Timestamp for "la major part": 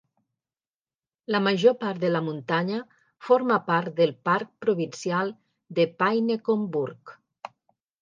1.35-2.01